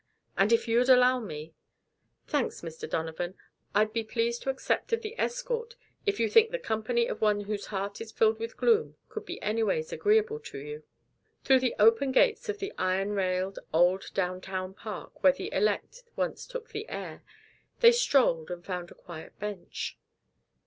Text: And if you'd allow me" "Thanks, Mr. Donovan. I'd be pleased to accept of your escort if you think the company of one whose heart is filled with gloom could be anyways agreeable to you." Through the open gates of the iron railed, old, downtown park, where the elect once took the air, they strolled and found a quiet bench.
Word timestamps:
And 0.35 0.51
if 0.51 0.67
you'd 0.67 0.89
allow 0.89 1.19
me" 1.19 1.53
"Thanks, 2.27 2.61
Mr. 2.61 2.89
Donovan. 2.89 3.35
I'd 3.75 3.93
be 3.93 4.03
pleased 4.03 4.41
to 4.41 4.49
accept 4.49 4.91
of 4.93 5.05
your 5.05 5.13
escort 5.19 5.75
if 6.07 6.19
you 6.19 6.27
think 6.27 6.49
the 6.49 6.57
company 6.57 7.05
of 7.05 7.21
one 7.21 7.41
whose 7.41 7.67
heart 7.67 8.01
is 8.01 8.11
filled 8.11 8.39
with 8.39 8.57
gloom 8.57 8.95
could 9.09 9.27
be 9.27 9.39
anyways 9.43 9.93
agreeable 9.93 10.39
to 10.39 10.57
you." 10.57 10.81
Through 11.43 11.59
the 11.59 11.75
open 11.77 12.11
gates 12.11 12.49
of 12.49 12.57
the 12.57 12.73
iron 12.79 13.11
railed, 13.11 13.59
old, 13.71 14.09
downtown 14.15 14.73
park, 14.73 15.21
where 15.23 15.33
the 15.33 15.53
elect 15.53 16.01
once 16.15 16.47
took 16.47 16.69
the 16.71 16.89
air, 16.89 17.21
they 17.81 17.91
strolled 17.91 18.49
and 18.49 18.65
found 18.65 18.89
a 18.89 18.95
quiet 18.95 19.37
bench. 19.39 19.99